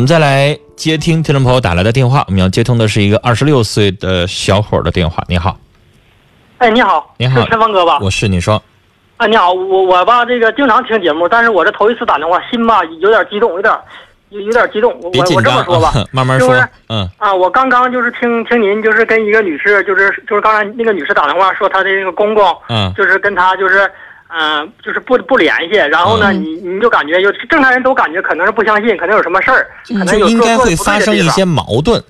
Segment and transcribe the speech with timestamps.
[0.00, 5.22] 们再来接听听众朋友打来的电话，我们要接通的是一个二十六岁的小伙的电话。
[5.28, 5.58] 你好，
[6.56, 7.98] 哎，你好，你好是陈峰哥吧？
[8.00, 8.62] 我是你说，
[9.18, 13.74] 啊，你好，我我吧，这个经常听节目，但是我这头一次打电话，心吧有点激动，有点
[14.30, 14.90] 有有点激动。
[15.02, 16.68] 我我我这么说吧， 慢慢说就是。
[16.88, 23.90] 嗯啊，我刚刚就是听听您就是跟一个女士，就是就是刚才那个女士打电话说她的那个公公，嗯就是跟她就是，
[24.32, 32.00] 嗯、就是不不联系，然后呢，嗯你你就感觉就正常人都感觉可能是不相信，可能有什么事儿，可能就应该有做做会发生一些矛盾，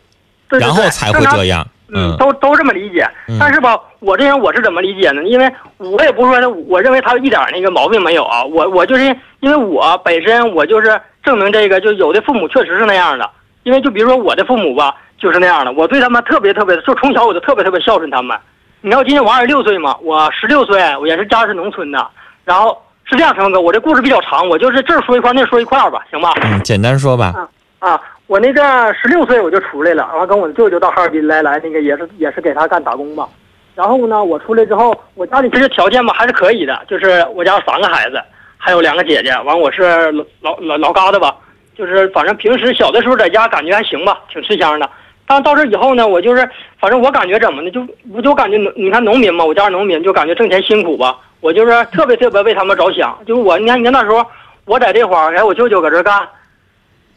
[0.49, 1.67] 对对对然后才会这样。
[1.93, 3.37] 嗯，都都这么理解嗯。
[3.41, 5.25] 但是吧，我这人我是怎么理解呢？
[5.25, 9.05] 因为我也不是说我认为他一点那个毛病没有啊，我我就是
[9.41, 13.29] 因为我本身我就是证明这个，就有的父母确实是那样的。
[13.65, 18.39] 因为就比如说我的父母吧，就是那样的，我对他们特别特别的，就从小我就特别特别孝顺他们。
[18.83, 22.07] 你知道今年我二十六岁嘛，我十六岁，我也是家是农村的。
[22.45, 26.33] 然后是这样，陈峰哥，我这故事比较长，我就是这儿说一块儿，那儿说一块儿吧，行吧？
[26.43, 27.35] 嗯，简单说吧。
[27.79, 33.29] 啊，我那个十六岁我就出来了，然后跟我舅舅到哈尔滨来，来那个也是也是给他干打工吧。
[33.75, 38.19] 然后呢，我出来之后，我家里其实条件吧还是可以的，就是我家有三个孩子，
[38.57, 41.37] 还有两个姐姐，完我是老老老老疙瘩吧，
[41.77, 44.89] 就是反正平时小的时候在家感觉还行吧，挺吃香的。
[45.31, 46.51] 但到这以后呢，我就是
[46.81, 53.17] 反正我感觉怎么呢，就我就感觉农你看农民嘛，我家是农民，就感觉挣钱辛苦吧，我就是特别特别为他们着想。
[53.25, 54.27] 就是我你看你看那时候
[54.65, 56.21] 我在这块儿，哎，我舅舅搁这儿干。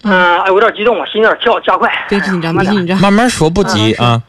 [0.04, 1.92] 嗯，哎，我有点激动，我心有点跳加快。
[2.08, 3.02] 别紧张，慢点别紧张。
[3.02, 4.22] 慢慢说，不急啊。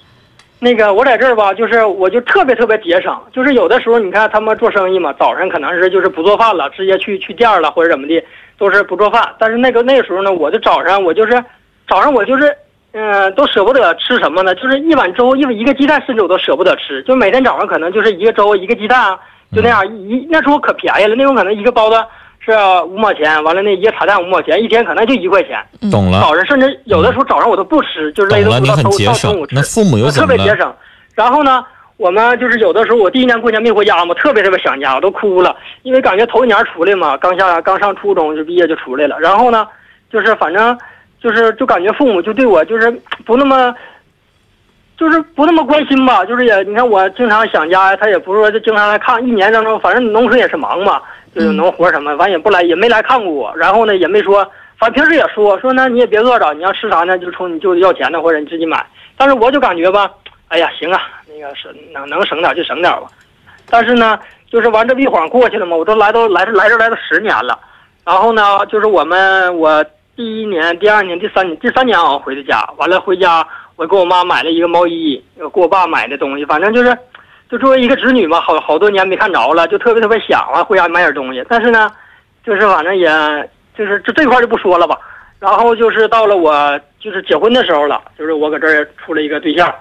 [0.60, 8.24] 那个我在这儿吧，就是我就特别特别节省，就是有的时候你看他们做生意嘛，早上可能是就是不做饭了，直接去去店儿了或者怎么的，
[8.56, 9.28] 都是不做饭。
[9.38, 11.44] 但是那个那个时候呢，我就早上我就是
[11.86, 12.56] 早上我就是
[12.96, 14.54] 嗯、都舍不得吃什么呢？
[14.54, 17.02] 就是一碗粥，一碗一个鸡蛋，甚至我都舍不得吃。
[17.02, 19.18] 就每天早上可能就是一个粥一个鸡蛋，
[19.52, 21.96] 就那样一那时候可便宜了，那时候可能一个包子
[22.38, 22.52] 是
[22.86, 25.58] 五毛钱，完了那一个茶蛋五毛钱，一天可能就一块钱。
[25.90, 28.92] 懂了，早上甚至有的时候早上我都不吃，就是累懂了，到中
[29.40, 29.44] 午。
[29.44, 29.60] 吃那。
[29.62, 30.36] 父母又怎么了？
[30.36, 30.72] 特别节省。
[31.16, 31.64] 然后呢，
[31.96, 39.18] 我们就是有的时候我第一年过年没回家嘛，特别特别想家，我都哭了，因为感觉头一年出来嘛，刚下刚上初中就毕业就出来了。
[39.18, 39.66] 然后呢，
[40.12, 40.78] 就是反正
[41.24, 42.88] 就是就感觉父母就对我就是
[43.26, 43.74] 不那么。
[44.96, 51.02] 就是不那么关心吧，就是也你看我经常想家，他也不是说就经常来看，一年当中反正农村也是忙嘛，
[51.34, 54.48] 就是农活什么，反正也不来也没来看过我，然后呢也没说，
[54.78, 58.86] 反正平时也说说那你也别饿着，你要吃啥呢就从你舅舅要钱呢，或者你自己买。
[59.16, 60.08] 但是我就感觉吧，
[60.46, 63.08] 哎呀行啊，那个是能能省点就省点吧。
[63.68, 64.16] 但是呢，
[64.48, 67.58] 就是完这一晃过去了嘛，我都来都来这来这来都十年了，
[68.04, 69.84] 然后呢，就是我们我
[70.16, 76.96] 第一年、第二年、第三年第三年啊回的家，完了回家我给我妈买了一个毛衣，给我爸买的东西，反正就是，
[77.50, 81.44] 就作为一个侄女嘛，好好多年没看着了，就特别特别想啊，回家买点东西。
[81.48, 81.90] 但是呢，
[82.44, 83.08] 就是反正也
[83.76, 84.96] 就是这这块就不说了吧。
[85.40, 89.74] 然后就是到了我就是结婚的时候了，就是我搁这儿处了一个对象，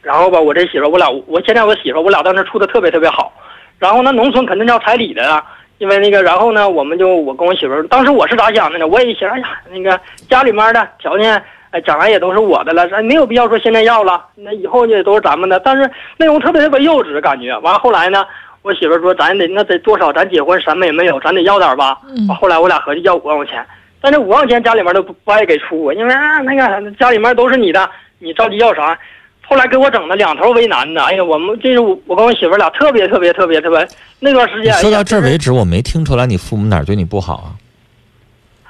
[0.00, 3.32] 然后吧，我这媳妇我俩我现在我媳妇我俩当时处的特别特别好。
[3.78, 5.44] 然后那，农村肯定要彩礼的啊，
[5.78, 8.86] 因为那个，然后呢，我们就我跟我媳妇儿，当时我是咋想的呢？
[8.86, 11.40] 我也想，哎呀，那个家里面的条件，
[11.70, 15.60] 哎，将来也都是我的了，咱没有必要说现在要了，那以后也都是咱们的。
[15.60, 17.56] 但是那种特别特别幼稚感觉。
[17.58, 18.26] 完后来呢，
[18.62, 21.98] 我媳妇儿说，咱得那得多少，咱结婚什么也没有，咱得要点吧。
[22.40, 23.64] 后来我俩合计要五万块钱，
[24.00, 28.98] 但这五万块钱家里面都不不爱给出，因为啊那个家里面都是你的，你着急要啥？
[29.48, 33.88] 后来给我整的两头为难的，哎呀，我们这是我我跟我媳妇儿俩特别特别特别特别
[34.20, 34.74] 那段时间。
[34.74, 37.56] 说到这儿为止，我没听出来你父母哪儿对你不好啊？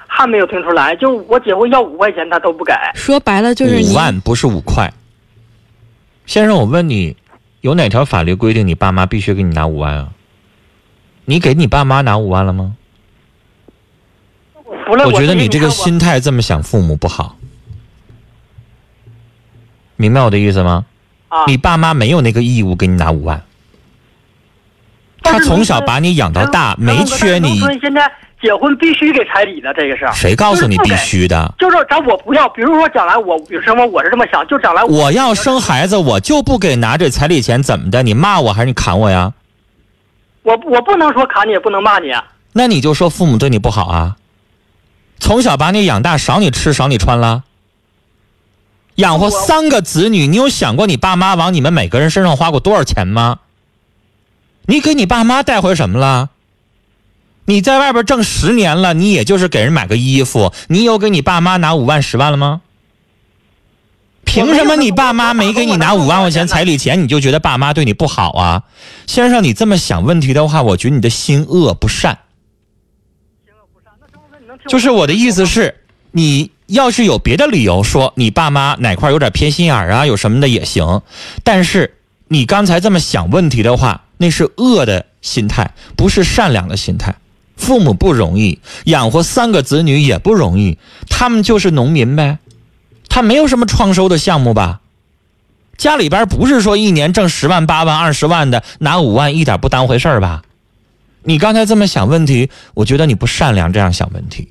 [0.07, 2.73] 还没有听出来，就我结婚要五块钱他都不给。
[2.95, 4.89] 说白了就是五万不是五块。
[6.27, 7.17] 先生，我问你，
[7.63, 10.11] 有哪条法律规定你爸妈必须给你拿五万啊？
[11.25, 12.75] 你给你爸妈拿五万了吗？
[14.87, 17.37] 我觉得你这个心态这么想父母不好，
[19.99, 20.87] 明白我的意思吗？
[21.29, 23.43] 啊，你爸妈没有那个义务给你拿五万，
[25.23, 28.11] 他从小把你养到大，没缺你现在
[28.41, 30.09] 结婚必须给彩礼的，这个是。
[30.15, 31.53] 谁告诉你必须的？
[31.59, 38.03] 就是咱我不要，比如说将来我，比如什么，我是这么想，就将来我我要生孩子，我就不给拿这彩礼钱，怎么的？
[38.03, 39.33] 你骂我还是你砍我呀？
[40.45, 42.15] 我我不能说砍你，也不能骂你。
[42.53, 44.17] 那你就说父母对你不好啊？
[45.19, 47.43] 从小把你养大，少你吃少你穿了，
[48.99, 53.39] 养活三个子女，你有想过你爸妈往你们每个人身上花过多少钱吗？
[54.67, 56.31] 你给你爸妈带回什么了？
[57.45, 62.61] 你在外边挣十年了，你也就是给人买个衣服，你有给你爸妈拿五万十万了吗？
[64.25, 68.65] 凭什么你爸妈没给你拿五万块钱彩礼钱，你就觉得爸妈对你不好啊？
[69.07, 72.19] 先生，你这么想问题的话，我觉得你的心恶不善。
[74.67, 81.03] 就是我的意思是，你要是有别的理由说你爸妈哪块有点偏心眼啊，有什么的也行。
[81.45, 81.95] 但是
[82.29, 87.17] 你刚才这么想问题的话，那是恶的心态，不是善良的心态。
[87.57, 90.79] 父母不容易，养活三个子女也不容易，
[91.09, 92.39] 他们就是农民呗，
[93.09, 94.81] 他没有什么创收的项目吧？
[95.77, 100.43] 家里边不是说一年挣十万八万二十万的拿五万一点不当回事吧？
[101.23, 104.49] 你刚才这么想问题，我觉得你不善良，这样想问题，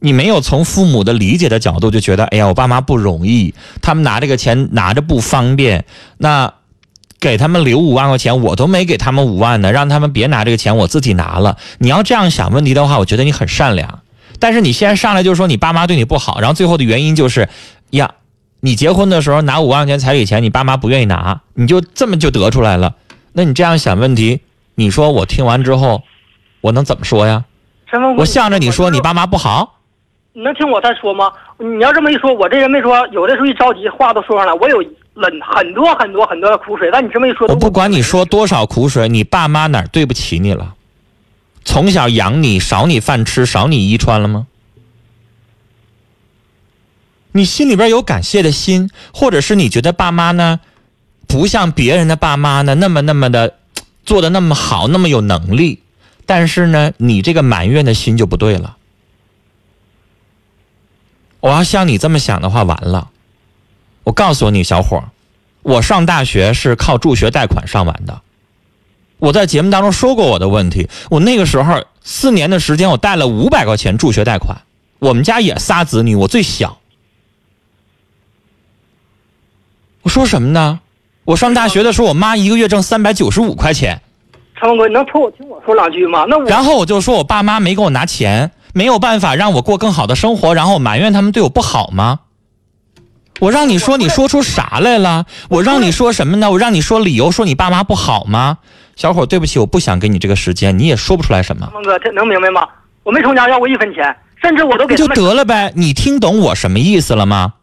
[0.00, 5.84] 你没有从父母的理解的角度就觉得，哎呀，我爸妈不容易，他们拿这个钱拿着不方便，
[6.18, 6.52] 那。
[7.22, 11.58] 给他们留五万块钱，我都没给他们五万呢，让他们别拿这个钱，我自己拿了。
[11.76, 14.00] 你要这样想问题的话，我觉得你很善良。
[14.38, 17.50] 但是你现在上来就说你爸妈对你不好，然后最后的原因就是，
[17.90, 18.12] 呀，
[18.60, 22.94] 你结婚的时候拿五万块钱彩礼钱，你爸妈不愿意拿，你就这么就得出来了。
[23.34, 24.40] 那你这样想问题，
[24.76, 26.02] 你说我听完之后，
[26.62, 27.44] 我能怎么说呀？
[28.16, 29.79] 我向着你说你爸妈不好，
[30.32, 31.32] 你能听我再说吗？
[31.58, 34.82] 你要这么一说，我这人没说，有的时候一着急话都说上来，我有。
[35.14, 40.74] 冷很多很多很多的苦水，但你这么一说，我不管你说多少苦水，你爸妈哪儿对不起你了？
[41.64, 44.46] 从小养你，少你饭吃，少你衣穿了吗？
[47.32, 50.60] 你心里边有感谢的心，或者是你觉得爸妈呢，
[51.26, 53.54] 不像别人的爸妈呢那么那么的
[54.04, 55.82] 做的那么好，那么有能力，
[56.24, 58.76] 但是呢，你这个埋怨的心就不对了。
[61.40, 63.08] 我要像你这么想的话，完了。
[64.04, 65.04] 我告诉你，小伙儿，
[65.62, 68.20] 我上大学是靠助学贷款上完的。
[69.18, 74.56] 我在节目当中说过我的问题，我那个时候四年的时间，我贷了五百块钱助学贷款。
[74.98, 76.78] 我们家也仨子女，我最小。
[80.02, 80.80] 我说什么呢？
[81.24, 84.00] 我上大学的时候，我妈一个月挣三百九十五块钱。
[84.56, 86.24] 长文哥，你能听我听我说两句吗？
[86.28, 92.20] 那我然后我就说我爸妈没给我拿钱，没有办法让我过更好的生活，然后埋怨他们对我不好吗？
[93.40, 95.24] 我让你说，你说出啥来了？
[95.48, 96.50] 我让你说什么呢？
[96.50, 98.58] 我让你说理由，说你爸妈不好吗？
[98.96, 101.70] 小伙，对不起，我不想给你这个时间，你也说不出来什么。
[101.72, 102.68] 孟哥，这能明白吗？
[103.02, 105.72] 我没从家要过一分钱，甚至我都给就得了呗。
[105.74, 107.54] 你听懂我什么意思了吗？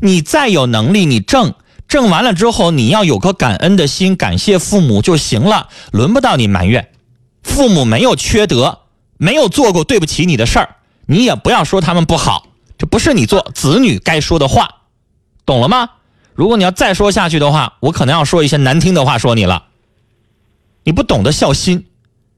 [0.00, 1.54] 你再有能力，你挣
[1.88, 6.90] 挣完了之后，你要有颗感恩的心，感谢父母就行了，轮不到你埋怨。
[7.42, 8.79] 父母没有缺德，
[9.22, 10.76] 没有做过对不起你的事儿，
[11.06, 12.46] 你也不要说他们不好，
[12.78, 14.76] 这不是你做子女该说的话。
[15.44, 15.90] 懂了吗？
[16.34, 19.64] 如果你要再说下去的话，我可能要说一些难听的话说你了。
[20.84, 21.84] 你不懂得孝心，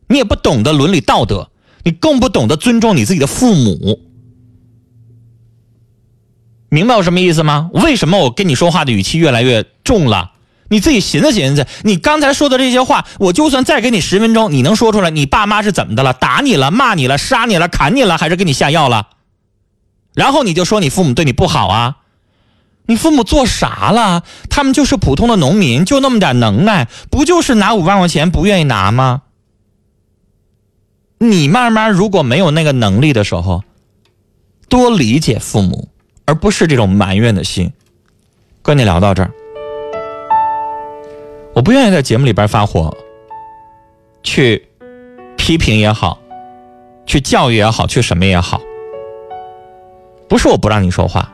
[0.08, 1.50] 你也不懂得伦理道德，
[1.84, 4.00] 你更不懂得尊重你自己的父母。
[6.68, 7.70] 明白我什么意思吗？
[7.74, 10.31] 为什么我跟你说话的语气越来越重了？
[10.72, 15.10] 你自己寻思寻思，你刚才说的这些话，我就算再给你十分钟，你能说出来？
[15.10, 16.14] 你爸妈是怎么的了？
[16.14, 16.70] 打你了？
[16.70, 17.18] 骂你了？
[17.18, 17.68] 杀你了？
[17.68, 18.16] 砍你了？
[18.16, 19.08] 还是给你下药了？
[20.14, 21.98] 然后你就说你父母对你不好啊？
[22.86, 24.22] 你父母做啥了？
[24.48, 29.20] 他们就是普通的农民，就那么点能耐，不就是拿五万块钱不愿意拿吗？
[31.18, 33.62] 你慢慢如果没有那个能力的时候，
[34.70, 35.90] 多理解父母，
[36.24, 37.70] 而不是这种埋怨的心。
[38.62, 39.30] 跟你聊到这儿，
[41.54, 42.96] 我不愿意在节目里边发火，
[44.22, 44.66] 去
[45.36, 46.18] 批评也好，
[47.04, 48.60] 去教育也好，去什么也好，
[50.28, 51.30] 不是我不让你说话。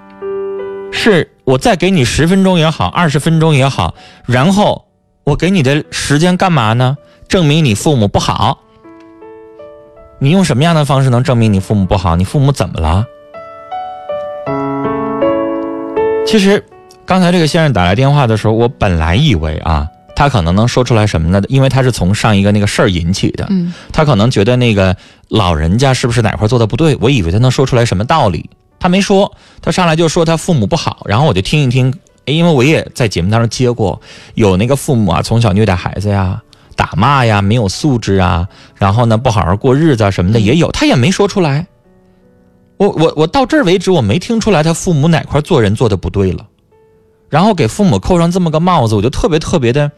[0.90, 3.94] 是我再给你十分钟也好，二十分钟也好，
[4.26, 4.86] 然后
[5.22, 6.96] 我给你的时间干嘛呢？
[7.28, 8.58] 证明你父母不好。
[10.18, 12.16] 你用什么样的方式能证明你父母不好？
[12.16, 13.04] 你父母怎么了？
[16.26, 16.64] 其实，
[17.06, 19.86] 刚才这个先生打来电话的时候，我本来以为啊，
[20.18, 21.40] 他可能能说出来什么呢？
[21.46, 24.96] 因为他是从上一个那个事儿引起的，嗯，他可能觉得那个
[25.28, 26.98] 老人家是不是哪块做的不对？
[27.00, 28.50] 我以为他能说出来什么道理。
[28.80, 29.32] 他没说，
[29.62, 31.94] 他上来就说他父母不好，然后我就听一听，
[32.24, 34.00] 因为我也在节目当中接过，
[34.34, 36.42] 有那个父母啊，从小虐待孩子呀，
[36.74, 41.64] 打骂呀，没有素质啊，然后呢不好好过日子啊什么的也有，他也没说出来。
[42.76, 46.44] 我我我到这儿为止，我没听出来他父母哪块做人做的不对了，
[47.28, 49.90] 然后给父母扣上这么个帽子，我就特别特别的，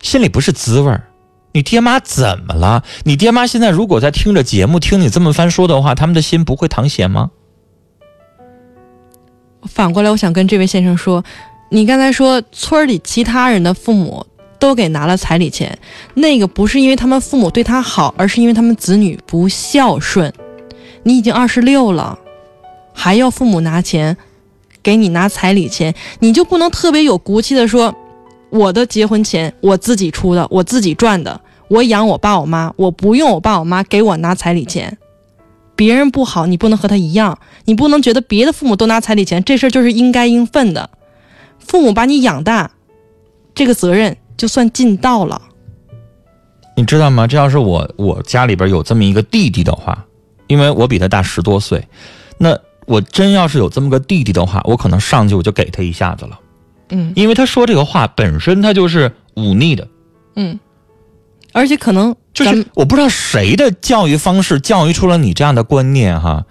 [0.00, 1.04] 心里不是滋味儿。
[1.52, 2.84] 你爹妈怎么了？
[3.04, 7.30] 你爹妈现在如果在听着节目，听你这么番说的话，他们的心不会淌血吗？
[9.64, 11.24] 反过来，我想跟这位先生说，
[11.70, 14.24] 你刚才说村里其他人的父母
[14.58, 15.76] 都给拿了彩礼钱，
[16.14, 20.32] 那个不是因为他们父母对他好，而是因为他们子女不孝顺。
[21.02, 22.18] 你已经二十六了，
[22.94, 24.16] 还要父母拿钱
[24.82, 27.94] 给你拿彩礼钱，你就不能特别有骨气的说，
[28.50, 34.98] 我的结婚钱我自己出的，我自己赚的，我养我爸我妈，我不用我爸我妈给我拿彩礼钱。
[35.76, 40.90] 别人不好，你不能和他一样，你不能觉得别的父母都拿彩礼钱，这事儿就是应该应分的。
[41.58, 42.70] 父母把你养大，
[43.54, 45.40] 这个责任就算尽到了。
[46.76, 47.26] 你知道吗？
[47.26, 50.04] 这要是我我家里边有这么一个弟弟的话，
[50.48, 51.86] 因为我比他大十多岁，
[52.36, 56.38] 那我真要是有这么个弟弟的话，我可能上去我就给他一下子了，
[56.90, 59.86] 嗯因为他说这个话本身他就是忤逆的，
[60.36, 60.58] 嗯，
[61.52, 66.44] 而且可能就是我不知道谁的教育方式教育出了你这样的观念哈，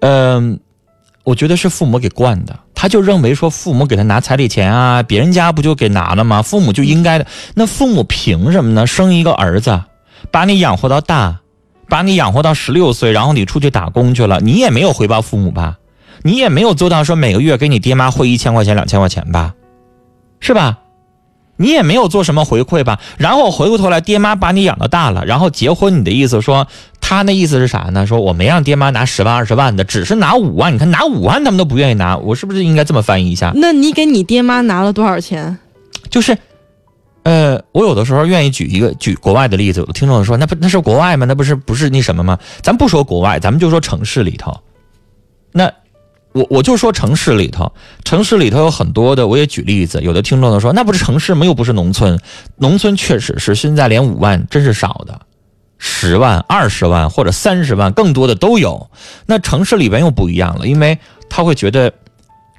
[0.00, 0.58] 嗯、
[1.24, 6.42] 我觉得是父母给惯的，他就认为说父母给他拿彩礼钱啊，别人家不就给拿了吗？
[6.42, 8.86] 父母就应该的，那父母凭什么呢？
[8.86, 9.80] 生一个儿子，
[10.30, 11.40] 把你养活到大，
[11.88, 15.78] 把你养活到十六岁，然后你出去打工去了，你也没有回报父母吧？
[16.22, 19.54] 你也没有做到说每个月给你爹妈汇一千块钱、两千块钱吧？
[20.40, 20.80] 是吧？
[21.58, 23.00] 你也没有做什么回馈吧？
[23.16, 26.68] 然后回过头来，爹妈把你养到大了，然后结婚，你的意思说，
[27.00, 28.06] 他那意思是啥呢？
[28.06, 30.74] 说我没让爹妈拿十万二十万的，只是拿五万。
[30.74, 33.52] 你看拿五万他们都不愿意拿，我是不是应该这么翻译一下？
[33.54, 35.56] 那你给你爹妈拿了多少钱？
[36.10, 36.36] 就是，
[37.22, 41.24] 呃，我有的时候愿意举一个举国外的例子，有的听众说那不那是国外吗？
[41.24, 42.38] 那不是不是那什么吗？
[42.60, 44.60] 咱不说国外，咱们就说城市里头，
[45.52, 45.72] 那。
[46.36, 47.72] 我我就说城市里头，
[48.04, 50.02] 城市里头有很多的，我也举例子。
[50.02, 51.46] 有的听众都说，那不是城市吗？
[51.46, 52.20] 又不是农村，
[52.58, 55.18] 农村确实是现在连五万真是少的，
[55.78, 58.90] 十万、二十万或者三十万，更多的都有。
[59.24, 60.98] 那城市里边又不一样了，因为
[61.30, 61.90] 他会觉得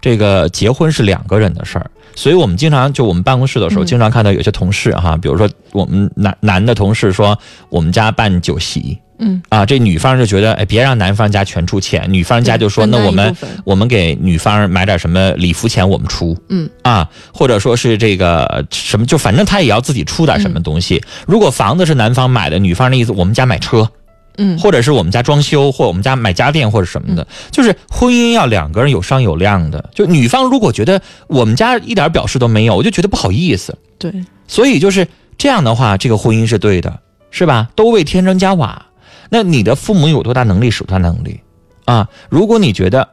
[0.01, 7.38] 这个结婚是两个人的事儿，所以我们经常就我们办公室的时候，嗯经常看到有些同事哈，比如说我们男男的同事说
[7.69, 20.98] 我们家办酒席嗯，啊，这女方就觉得哎，别让男方家全出钱，女方家就说那我们我们给女方买点什么礼服钱我们出，嗯啊，或者说是这个什么，就反正他也要自己出点什么东西。
[20.98, 23.90] 嗯如果房子是男方买的，女方的意思我们家买车，
[24.38, 29.90] 嗯或者是我们家装修，或我们家买家电或者什么的，就是婚姻要两个人有商有量的。
[29.96, 33.76] 就女方如果觉得我们家一点表示都没有，我就觉得不好意思。
[33.98, 34.14] 对，
[34.48, 35.08] 所以就是
[35.40, 37.00] 这样的话，这个婚姻是对的，
[37.32, 37.68] 是吧？
[37.76, 38.86] 都为添砖加瓦。
[39.29, 41.41] 那你的父母有多大能力使多大能力
[41.86, 42.10] 啊？
[42.29, 43.10] 如果你觉得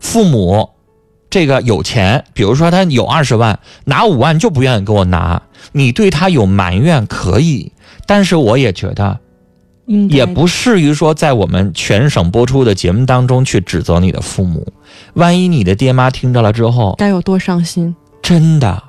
[0.00, 0.70] 父母
[1.30, 7.72] 这个有钱，比如说他有二十万，拿五万就不愿意给我拿，你对他有埋怨可以，
[8.06, 9.18] 但是我也觉得
[10.08, 14.72] 也不适于说在我们全省播出的节目当中去指责你的父母。
[15.14, 17.94] 万一你的爹妈听着了之后，该有多伤心。
[18.22, 18.82] 真的，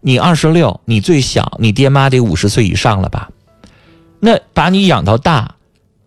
[0.00, 3.28] 你二十六，你最小，你爹妈得五十岁以上了吧？
[4.24, 5.56] 那把你养到大，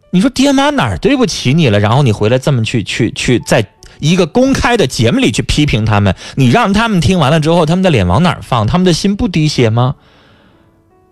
[0.09, 1.79] 你说爹妈哪儿对不起你了？
[1.79, 3.63] 然后你回来这么去去去，在
[3.99, 8.65] 一个公开的节目里去批评他们，你让他们听完了之后，他们的脸往哪儿放？
[8.65, 9.95] 他们的心不滴血吗？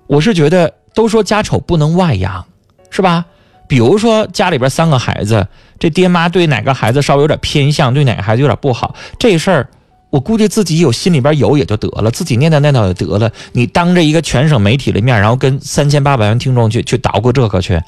[0.07, 2.43] 我是觉得，都说家丑不能外扬，
[2.89, 3.25] 是吧？
[3.67, 5.47] 比如说家里边三个孩子，
[5.77, 9.69] 这爹妈对哪个孩子稍微有点偏向，对哪个孩子有点不好，这事儿
[10.09, 13.29] 我估计自己有心里边有也就得了，自己念叨念叨也得了。
[13.51, 17.81] 你当着一个全省媒体的面，然后跟三千八百万听众去去捣鼓这个去，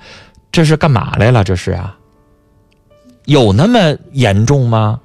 [0.51, 1.43] 这是干嘛来了？
[1.43, 1.97] 这是啊，
[3.25, 4.99] 有那么严重吗？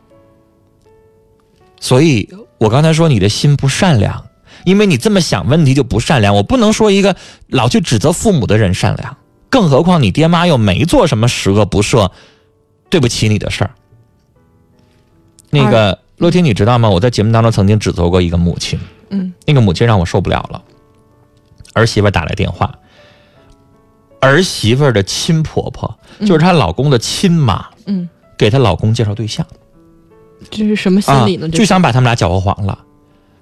[1.79, 2.29] 所以
[2.59, 4.25] 我刚才说你的心不善良，
[4.65, 6.35] 因为你这么想问题就不善良。
[6.35, 7.15] 我不能说一个
[7.49, 9.17] 老去指责父母的人善良，
[9.49, 12.11] 更何况你爹妈又没做什么十恶不赦、
[12.89, 13.71] 对不起你的事儿。
[15.51, 16.89] 那个乐天，你知道吗？
[16.89, 18.79] 我在节目当中曾经指责过一个母亲，
[19.11, 20.63] 嗯那个母亲让我受不了了。
[21.73, 22.73] 儿媳妇打来电话，
[24.21, 29.45] 儿媳妇的亲婆婆就是她老公的亲妈，嗯，给她老公介绍对象
[30.49, 32.79] 这是什么心啊理呢？，这就想把他们俩搅和黄了。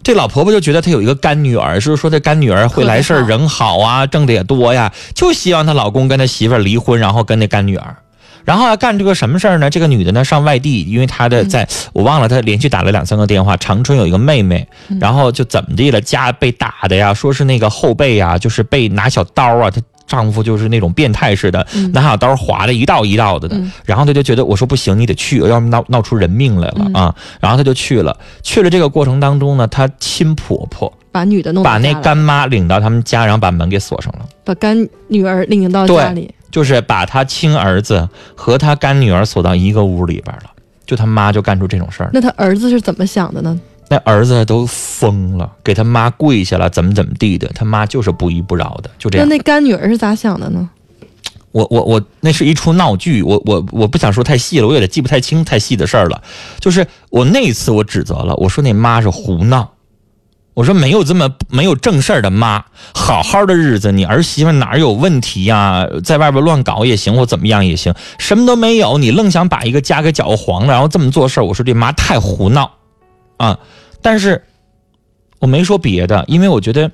[0.03, 7.95] 这老婆婆就觉得她有一个干女儿，是说这干女儿会来事儿，人好啊，挣的也多呀，就希望她老公跟她媳妇离婚，然后跟那干女儿。
[8.45, 9.69] 然后要干这个什么事儿呢？
[9.71, 13.57] 这个女的呢上外地，因为她的在、我忘了，她连续打了两三个电话。
[13.57, 14.67] 长春有一个妹妹，
[15.01, 23.57] 然后就怎么地了，家被打的呀，说是那个后背呀，就是被拿小刀啊，她丈夫就是那种变态似的，嗯拿小刀划的一道一道的的。
[23.57, 27.15] 嗯然后她就觉得我说不行，你得去，要不闹闹出人命来了嗯啊。
[27.41, 34.27] 然后她就去了，去了这个过程当中呢，她亲婆婆把女的弄把那干妈领到他们家，然后把门给锁上了。
[34.45, 40.51] 把干女儿领到家里，就是把他亲儿子和他干女儿锁到一个屋里边了，
[40.87, 42.11] 就他妈就干出这种事儿。
[42.13, 43.59] 那他儿子是怎么想的呢？
[43.89, 49.29] 那儿子都疯了，给他妈跪下了，怎么怎么地的，他妈就是不依不饶的，就这样。
[49.29, 50.71] 那那干女儿是咋想的呢？
[51.51, 56.23] 我我我那是一出闹剧，我我我不想说太细了，我有点记不太清太细的事儿了。
[56.61, 59.69] 就是我那一次我指责了，我说那妈是胡闹，
[60.53, 65.87] 我说没有这么没有正事儿的妈，好好的日子，你儿媳妇哪有问题呀？
[66.05, 72.73] 在外边乱搞也行，或怎么样也行，什么都没有，你愣想把一个家给搅黄了，然后这么做事儿，我说这妈太胡闹，
[73.37, 73.59] 啊！
[74.03, 74.45] 但是
[75.39, 76.91] 我没说别的，因为我觉得，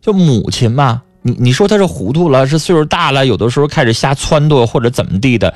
[0.00, 5.52] 就母亲嘛，你你说她是糊涂了，是岁数大了，有的时候开始瞎撺掇或者怎么地的，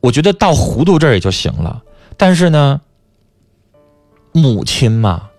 [0.00, 1.82] 我觉得到糊涂这也就行了。
[2.18, 2.80] 但是呢，
[4.32, 5.29] 母亲嘛。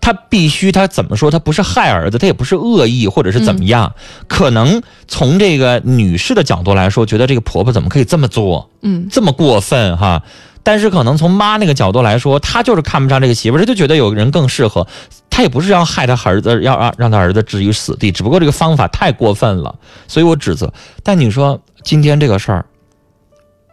[0.00, 1.30] 他必须，他怎么说？
[1.30, 3.94] 他不是害儿子，他也不是恶意，或者是怎么样？
[4.26, 8.70] 可能从这个女士的角度来说，觉得这个婆婆怎么可以这么做？
[8.82, 10.22] 嗯，这么过分哈？
[10.62, 14.86] 但是可能从妈那个角度来说，她就是看不上这个媳妇儿，她就觉得有人更适合。
[15.30, 19.74] 她也不是要害她儿子，要让让她儿子置于死地，只不过这个方法太过分了，
[20.06, 20.70] 所以我指责。
[21.02, 22.66] 但你说今天这个事儿，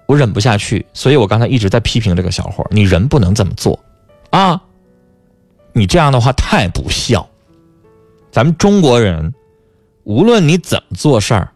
[0.06, 3.78] 我忍不下去，所以我刚才一直在批评这个小伙你人不能这么做
[4.30, 4.62] 啊！
[5.78, 7.28] 你这样的话太不孝。
[8.32, 9.34] 咱们中国人，
[10.06, 11.50] 无论你怎么做事儿，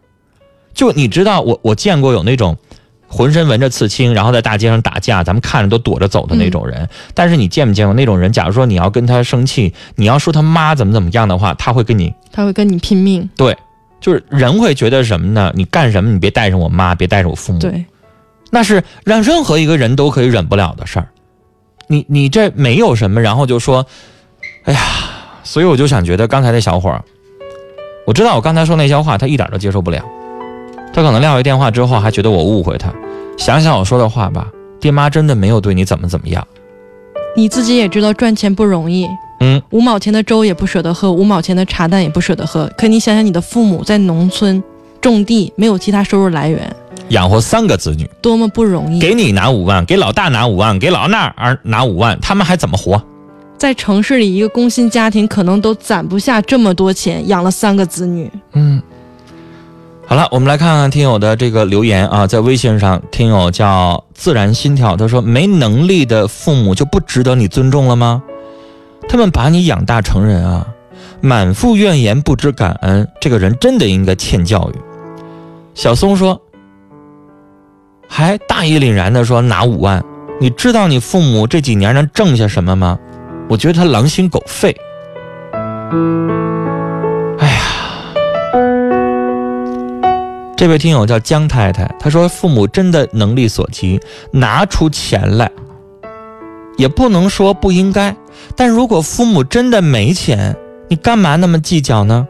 [0.74, 2.58] 就你知道，我我见过有那种
[3.08, 6.88] 浑身纹着刺青，然后在大街上打架，咱们看着都躲着走的那种人。
[7.14, 8.32] 但是你见没见过那种人？
[8.32, 13.30] 假如说你要跟他生气，你要说他妈怎么怎么样的话，他会跟你，他会跟你拼命。
[13.38, 13.58] 对，
[14.02, 15.52] 就是人会觉得什么呢？
[15.56, 16.12] 你干什么？
[16.12, 17.60] 你别带上我妈，别带上我父母。
[17.60, 17.86] 对，
[18.52, 21.08] 那是让任何一个人都可以忍不了的事儿。
[21.92, 23.84] 你你这没有什么，然后就说，
[24.66, 24.80] 哎呀，
[25.44, 27.04] 所以我就想觉得刚才那小伙儿，
[28.06, 30.00] 我知道我刚才说那些话他一点都接受不了，
[30.94, 32.94] 他可能撂下电话之后还觉得我误会他。
[33.40, 34.48] 想想我说的话吧，
[34.80, 36.48] 爹妈真的没有对你怎么怎么样，
[37.36, 39.08] 你自己也知道赚钱不容易，
[39.40, 42.72] 嗯，五毛钱的粥也不舍得喝，五毛钱的茶蛋也不舍得喝。
[42.78, 44.64] 可你想想，你的父母在农村
[45.02, 46.72] 种地，没有其他收入来源。
[47.10, 49.00] 养活三个子女，多么不容易！
[49.00, 53.02] 给你拿五万，给老大拿五万，给老二儿拿五万，他们还怎么活？
[53.58, 58.32] 在城市里，一个工薪家庭可能都攒不下这么多钱，养了三个子女。
[58.54, 58.82] 嗯，
[60.08, 68.24] 好了，我们来看看听友的这个留言啊，在微信上，听友叫自然心跳，他说：“没能力的父母就不值得你尊重了吗？
[69.10, 70.66] 他们把你养大成人啊，
[71.20, 74.80] 满腹怨言，不知感恩，这个人真的应该欠教育。”
[75.76, 76.40] 小松说。
[78.12, 80.04] 还大义凛然地说拿五万，
[80.42, 82.98] 你知道你父母这几年能挣下什么吗？
[83.48, 84.76] 我觉得他狼心狗肺。
[87.38, 87.62] 哎呀，
[90.58, 94.00] 这位听友叫江太太，她说父母真的能力所及
[94.32, 95.50] 拿出钱来，
[96.78, 98.16] 也不能说不应该，
[98.56, 100.56] 但如果父母真的没钱，
[100.90, 102.28] 你干嘛那么计较呢？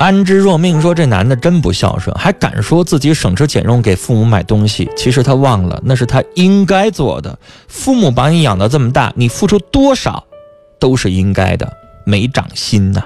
[0.00, 4.90] 安之若命说：“这男的真不孝顺，还敢说自己省吃俭用给父母买东西。
[4.96, 7.38] 其实他忘了，那是他应该做的。
[7.68, 10.24] 父母把你养到这么大，你付出多少，
[10.78, 11.70] 都是应该的。
[12.06, 13.02] 没长心呐。”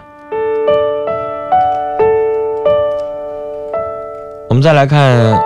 [4.49, 5.43] 我们再来看，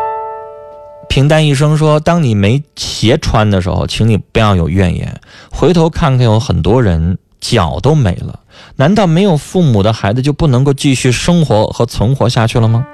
[1.08, 5.18] 平淡一生说：“当你没鞋穿的时候，请你不要有怨言，
[5.50, 8.40] 回头看看，有很多人脚都没了。”
[8.76, 12.86] 难道没有父母的孩子就不能够继续生活和存活下去了吗？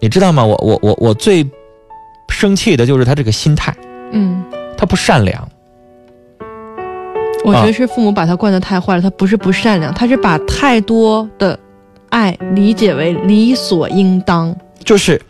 [0.00, 0.44] 你知道吗？
[0.44, 1.48] 我我我我最
[2.28, 3.72] 生气的就是他这个心态，
[4.12, 4.42] 嗯，
[4.76, 5.48] 他不善良。
[7.44, 11.58] 我觉得是父母把他惯得太坏了，他不是不善良，他是把太多的
[12.08, 14.54] 爱理解为理所应当，
[14.84, 15.20] 就是。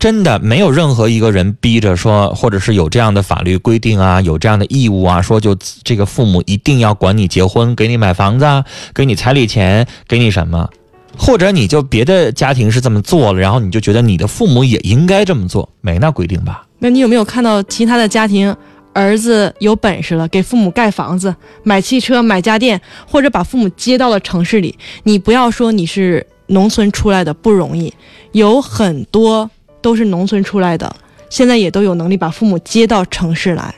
[0.00, 10.70] 真的没有任何一个人逼着说，或者是有这样的法律规定啊，有这样的义务啊，说就这个父母一定要管你结婚，给你买房子，给你彩礼钱，给你什么，
[11.18, 16.66] 或者你就别的家庭是这么做了，然后你就觉得你的父母也应该这么做，没那规定吧？
[16.78, 18.56] 那你有没有看到其他的家庭，
[18.94, 24.78] 儿子有本事了，给父母盖房子、买汽车、买家电，或者把父母接到了城市里？
[25.02, 27.92] 你不要说你是农村出来的不容易，
[28.32, 29.50] 有很多。
[29.80, 30.94] 都是农村出来的，
[31.28, 33.74] 现在也都有能力把父母接到城市来。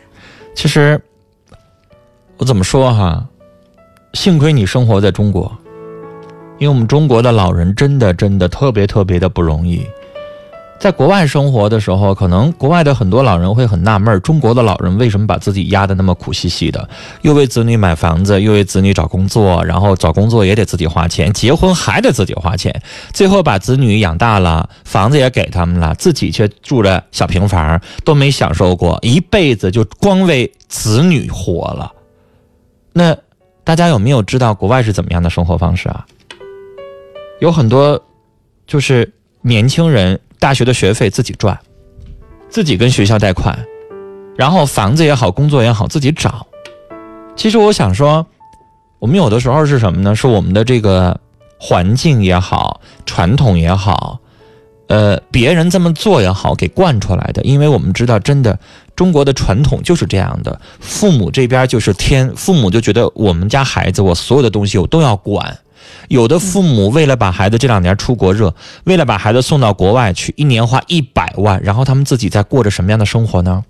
[0.55, 1.01] 其实，
[2.37, 3.27] 我怎么说哈？
[4.15, 5.51] 幸亏你生活在中国，
[6.59, 9.87] 因为我们中国的老人真的真的特别特别的不容易。
[10.83, 16.89] 在国外生活的时候，可能国外的很多老人会很纳闷中国的老人为什么把自己压得那么苦兮兮的？
[17.21, 31.93] 又为子女买房子，又为子女找工作，然后找工作也得自己花钱，结婚还得自己花钱，最后把子女养大了，房子也给他们了，自己却住着小平房，都没享受过，一辈子就光为子女活了。
[32.93, 33.17] 那
[33.63, 36.05] 大家有没有知道国外是怎么样的生活方式啊？
[37.39, 38.03] 有很多，
[38.67, 40.19] 就是年轻人。
[40.43, 41.57] 大学的学费自己赚，
[42.51, 43.57] 自己跟学校贷款，
[44.37, 46.45] 然后房子也好，工作也好，自己找。
[47.37, 48.27] 其实我想说，
[48.99, 50.17] 我们有的时候是什么呢？
[50.17, 51.17] 是我们的这个
[51.61, 54.19] 环境也好，传统也好，
[54.89, 57.41] 呃，别人这么做也好，给惯出来的。
[57.45, 58.59] 因为我们知道，真的
[58.97, 65.57] 中国的传统就是这样的，父母这边就是天，父母就觉得我们家孩子，我所有的东西我都要管。
[66.09, 73.65] 有的父母为了把孩子这两年出国热，为了把孩子送到国外去，一年花一百万，然后他们自己在过着什么样的生活呢？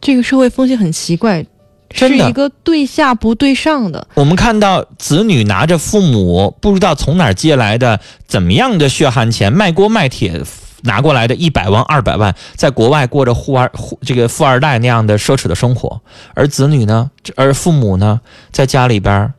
[0.00, 1.44] 这个社会风气很奇怪，
[1.88, 4.06] 真的是一个对下不对上的。
[4.14, 10.40] 我们看到子女拿着父母不知道从哪儿借来的怎么样的血汗钱，卖锅卖铁
[10.82, 13.68] 拿过来的一百万、二百万，在国外过着富二
[14.02, 16.00] 这个富二代那样的奢侈的生活，
[16.34, 18.20] 而子女呢，而父母呢，
[18.52, 19.34] 在家里边儿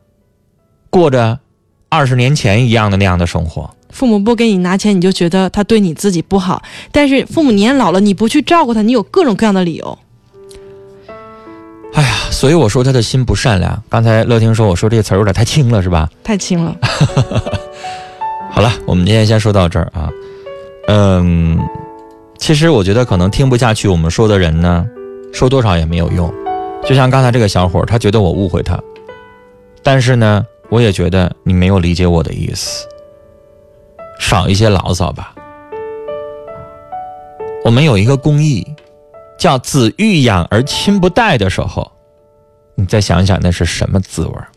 [0.90, 1.38] 过着
[1.88, 3.70] 二十年前一样的那样的生活。
[3.90, 9.98] 父母不给你拿钱，你就觉得他对你自己不好；但是父母年老了，你不去照顾他，你有各种各样的理由。
[11.94, 13.82] 哎呀，所以我说他的心不善良。
[13.88, 16.08] 刚才乐听说我说这些词儿有点太轻了，是吧？
[16.22, 16.76] 太轻了，
[18.52, 20.08] 好了，我们今天先说到这儿啊。
[20.86, 21.58] 嗯，
[22.38, 24.86] 其实我觉得可能听不下去我们说的人呢，
[25.32, 26.32] 说多少也没有用。
[26.84, 28.80] 就像刚才这个小伙儿，他觉得我误会他，
[29.82, 32.86] 但是呢，我也觉得你没有理解我的意思，
[34.20, 35.34] 少一些牢骚吧。
[37.64, 38.66] 我们有一个公益，
[39.38, 41.90] 叫“子欲养而亲不待”的时候，
[42.76, 44.48] 你再想想那是什么滋味儿。